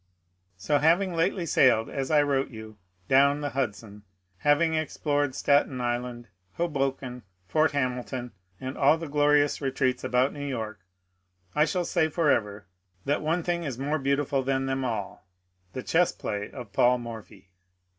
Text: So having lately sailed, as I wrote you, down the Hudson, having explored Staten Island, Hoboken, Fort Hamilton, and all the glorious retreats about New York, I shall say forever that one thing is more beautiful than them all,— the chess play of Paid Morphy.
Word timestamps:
So 0.57 0.79
having 0.79 1.13
lately 1.13 1.45
sailed, 1.45 1.87
as 1.87 2.09
I 2.09 2.23
wrote 2.23 2.49
you, 2.49 2.75
down 3.07 3.41
the 3.41 3.51
Hudson, 3.51 4.01
having 4.39 4.73
explored 4.73 5.35
Staten 5.35 5.79
Island, 5.79 6.27
Hoboken, 6.53 7.21
Fort 7.45 7.73
Hamilton, 7.73 8.31
and 8.59 8.75
all 8.75 8.97
the 8.97 9.07
glorious 9.07 9.61
retreats 9.61 10.03
about 10.03 10.33
New 10.33 10.43
York, 10.47 10.79
I 11.53 11.65
shall 11.65 11.85
say 11.85 12.09
forever 12.09 12.65
that 13.05 13.21
one 13.21 13.43
thing 13.43 13.63
is 13.63 13.77
more 13.77 13.99
beautiful 13.99 14.41
than 14.41 14.65
them 14.65 14.83
all,— 14.83 15.27
the 15.73 15.83
chess 15.83 16.11
play 16.11 16.49
of 16.49 16.73
Paid 16.73 16.97
Morphy. 16.97 17.51